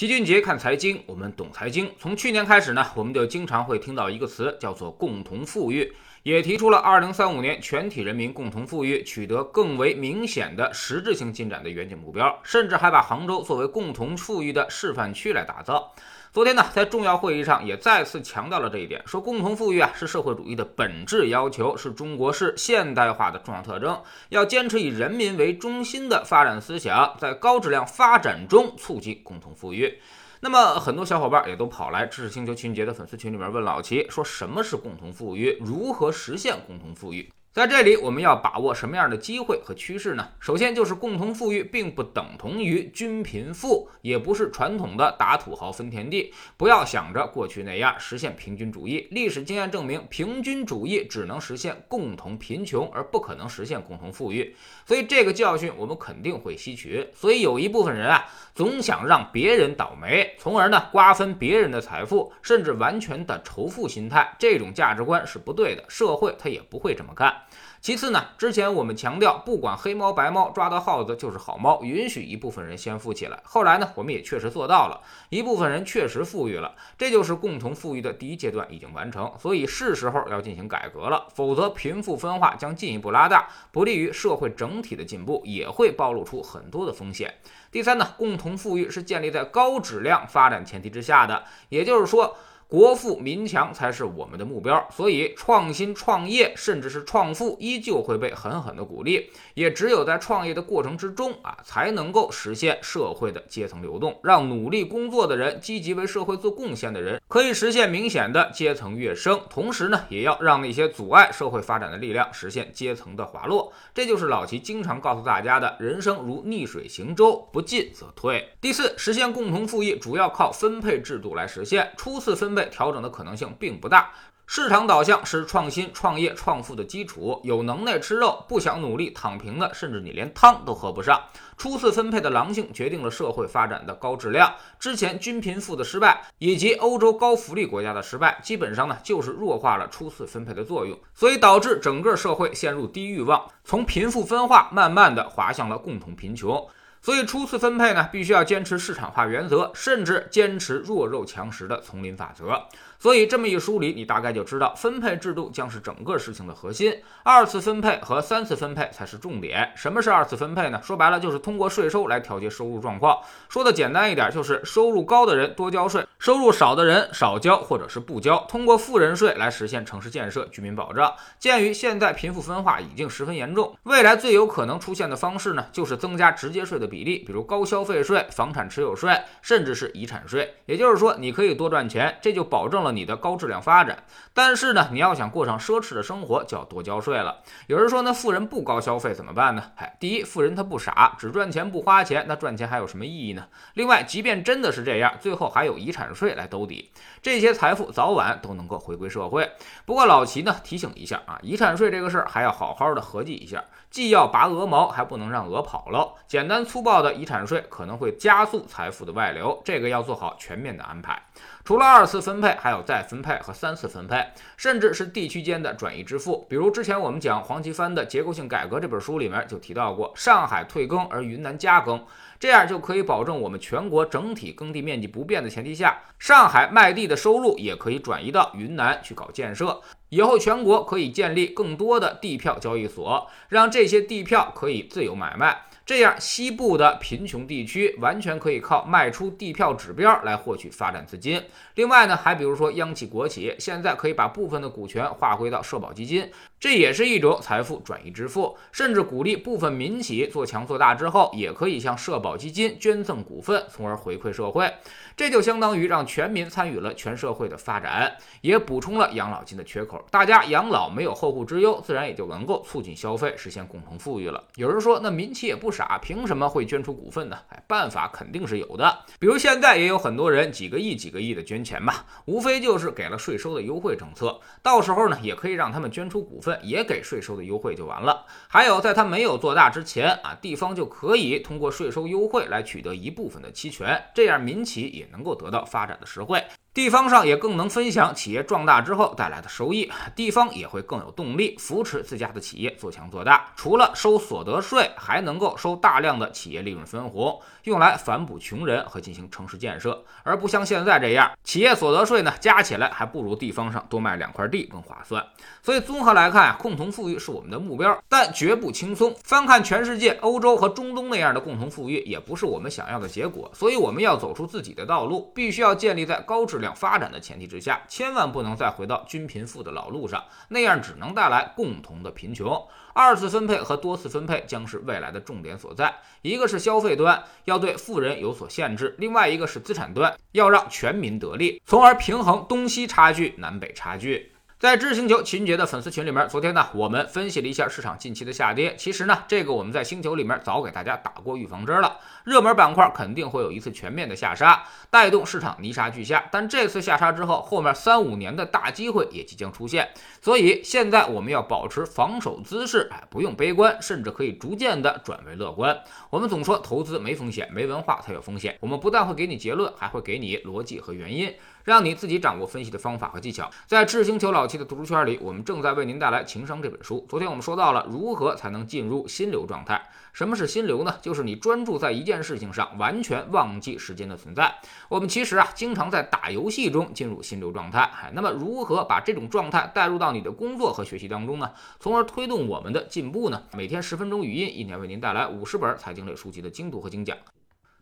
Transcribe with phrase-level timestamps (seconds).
[0.00, 1.92] 齐俊杰看财经，我们懂财经。
[1.98, 5.92] 从去年开始呢，我们就经常会听到一个词，叫做“共同富裕”，
[6.24, 15.92] 也提出了二零三五年全体人民共同富裕取得更为明显的实质性进展的远景目标，甚至还把杭州作为共同富裕的示范区来打造。
[16.32, 24.00] 昨天呢，在重要会议上也再次强调了这一点，说共同富裕啊是社会主义的本质要求，是中国式现代化的重要特征。
[24.28, 29.98] 要坚持以人民为中心的发展思想，在高质量发展中促进共同富裕。
[30.38, 37.28] 那么，很多小伙伴也都跑来知识星球秦杰的粉丝群里面问老齐，说什么是共同富裕，如何实现共同富裕？
[37.52, 40.28] 在这里，我们要把握什么样的机会和趋势呢？
[40.38, 46.32] 首先就是共同富裕并不等同于均贫富，也不是传统的打土豪分田地。
[46.56, 49.08] 不要想着过去那样实现平均主义。
[49.10, 54.54] 历史经验证明，平均主义只能实现共同贫穷，而不可能实现共同富裕。
[54.86, 57.08] 所以这个教训我们肯定会吸取。
[57.12, 64.36] 所以有一部分人啊，总想让别人倒霉，从而呢瓜分别人的财富，甚至完全的仇富心态。
[64.38, 67.38] 这种价值观是不对的，社会它也不会这么干。
[67.80, 73.40] 其次呢，之前我们强调，不管黑猫白猫，抓到耗子就是好猫，允许一部分人先富起来。
[73.42, 79.32] 后来呢，我们也确实做到了，一部分人确实富裕了，这就是共同富裕的第一阶段已经完成。
[79.38, 87.34] 所以是时候要进行改革了，否则贫富分化将进一步拉大，不利于社会整体的进步，也会暴露出很多的风险。
[87.72, 92.36] 第三呢，共同富裕是建立在高质量发展前提之下的，也就是说。
[92.70, 99.28] 国富民强才是我们的目标，所以创新创业甚至是创富依旧会被狠狠的鼓励。
[99.54, 109.40] 也只有在创业的过程之中啊，才能够实现社会的阶层流动，让努力工作的人、积极为社会做贡献的人，可以实现明显的阶层跃升。
[109.50, 113.72] 同时呢，也要让那些阻碍社会发展的力量实现阶层的滑落。
[113.92, 118.48] 这就是老齐经常告诉大家的：人生如逆水行舟，不进则退。
[118.60, 122.59] 第四，实现共同富裕主要靠分配制度来实现，初次分配。
[122.66, 124.10] 调整的可能性并不大，
[124.46, 127.40] 市场导向是创新、创业、创富的基础。
[127.44, 131.20] 有能耐吃肉，不想努力躺平的，甚至你连汤都喝不上。
[131.56, 134.52] 初次分配的狼性决定了社会发展的高质量。
[134.78, 146.66] 之前均贫富的失败，以及欧洲高福利国家的失败，基本上呢就是弱化了初次分配的作用，所以导致整个社会陷入低欲望，从贫富分化慢慢的滑向了共同贫穷。
[147.02, 152.62] 所以初次分配呢，必须要坚持市场化原则，甚至坚持弱肉强食的丛林法则。
[152.98, 156.94] 所以这么一梳理，你大概就知道分配制度将是整个事情的核心。
[157.22, 159.72] 二次分配和三次分配才是重点。
[159.74, 160.78] 什么是二次分配呢？
[160.84, 163.18] 说白了就是通过税收来调节收入状况。
[163.48, 168.36] 说的简单一点，就是收入高的人多交税，收入少的人少交或者是不交。
[168.46, 171.10] 通过富人税来实现城市建设、居民保障。
[171.38, 180.56] 鉴于现在贫富分化已经十分严重，未来最有可能出现的方式呢，就是增加直接税的比例，比如高消费税、房产持有税，甚至是遗产税。
[180.66, 182.90] 也就是说，你可以多赚钱，这就保证了。
[182.90, 184.02] 你的高质量发展，
[184.34, 187.36] 但是呢，你要想过上奢侈的生活，就要多交税了。
[187.68, 189.62] 有人说呢，富人不高消费怎么办呢？
[189.76, 193.46] 哎，第一，富人他不傻，只赚钱不花钱，那赚钱还有什么意义呢？
[193.74, 196.90] 另外，即便真的是这样，最后还有遗产税来兜底，
[197.22, 199.48] 这些财富早晚都能够回归社会。
[199.84, 206.14] 不过老齐呢提醒一下啊，遗产税这个事儿还要好好的合计一下，既要拔鹅毛，还不能让鹅跑了。
[206.26, 211.22] 简单粗粗暴的遗产税可能会加速财富的外流，这个要做好全面的安排。
[211.62, 216.46] 除了二次分配，还有再分配和三次分配，甚至是地区间的转移支付。
[216.48, 222.02] 比如之前我们讲黄奇帆的《结构性改革》这本书里面就提到过，上海退耕而云南加耕，
[222.38, 229.82] 这样就可以保证我们全国整体耕地面积不变的前提下，上海卖地的收入也可以转移到云南去搞建设。
[230.08, 235.66] 以后全国可以建立更多的地票交易所，让这些地票可以自由买卖。
[235.86, 241.42] 这样，西部的贫穷地区完全可以靠卖出地票指标来获取发展资金。
[241.74, 246.30] 另外呢，还比如说央企、国企，现在可以把部分的股权划归到社保基金，
[246.60, 248.56] 这也是一种财富转移支付。
[248.70, 254.72] 甚至鼓励部分民企做强做大之后，也可以向社保基金捐赠股份，从而回馈社会。
[255.16, 260.02] 这就相当于让全民参与了全社会的发展，也补充了养老金的缺口。
[260.10, 264.44] 大家养老没有后顾之忧，自然也就能够促进消费，实现共同富裕了。
[264.54, 265.79] 有人说，那民企也不少。
[265.80, 267.38] 傻，凭什么会捐出股份呢？
[267.48, 268.98] 哎，办法肯定是有的。
[269.18, 274.38] 比如现在也有很多人几个亿、几个亿的捐钱吧，无非就是给了税收的优惠政策。
[274.62, 278.26] 到时候呢，也可以让他们捐出股份，也给税收的优惠就完了。
[278.46, 286.44] 还有，在他没有做大之前啊，地方就可以通过税收优惠来取得一部分的期权，这样民企也能够得到发展的实惠。
[286.72, 293.52] 地方上也更能分享企业壮大之后带来的收益，地方也会更有动力扶持自家的企业做强做大。
[293.56, 305.26] 除了收所得税，还能够收大量的企业利润分红，用来反哺穷人和进行城市建设，而不像现在这样，企业所得税呢加起来还不如地方上多卖两块地更划算。
[305.60, 309.12] 所以综合来看啊，共同富裕是我们的目标，但绝不轻松。
[309.24, 316.59] 翻看全世界，欧洲和中东那样的共同富裕也不是我们想要的结果，所以我们要走出自己的道路，必须要建立在高质。
[316.60, 322.66] 量发展的前提之下，千万不能再回到均贫富的老路上，那样只能带来共同的贫穷。
[322.92, 325.94] 二次分配和多次分配将是未来的重点所在。
[326.22, 334.32] 一个是消费端要对富人有所限制，另外一个是资产端要让全民得利，从而平衡东西差距、南北差距。
[334.58, 338.76] 在知识星球秦杰的粉丝群里面，昨天呢，我们分析了一下市场近期的下跌。
[338.76, 341.96] 其实呢，这个我们在星球里面早给大家打过预防针了。
[342.30, 346.28] 热门板块肯定会有一次全面的下杀，带动市场泥沙俱下。
[346.30, 349.88] 但这次下杀之后，后面三五年的大机会也即将出现。
[350.22, 355.76] 所以现在我们要保持防守姿势，哎，不用悲观，甚至可以逐渐的转为乐观。
[356.08, 358.56] 我们总说投资没风险，没文化才有风险。
[358.60, 361.34] 我们不但会给你结论，还会给你逻辑和原因。
[361.64, 363.48] 让你自己掌握分析的方法和技巧。
[363.66, 367.04] 在智星球老七的读书圈里，我们正在为您带来《情商》这本书。
[367.06, 369.80] 昨天我们说到了如何才能进入心流状态。
[370.12, 370.96] 什么是心流呢？
[371.02, 374.54] 就是你专注在一件事情上，完全忘记时间的存在。
[374.88, 377.90] 我们其实啊，经常在打游戏中进入心流状态。
[378.12, 381.50] 那么，如何把这种状态带入到你的工作和学习当中呢？
[381.78, 383.42] 从而推动我们的进步呢？
[383.52, 387.16] 每天十分钟语音，一年为您带来五十本财经类书籍的精读和精讲。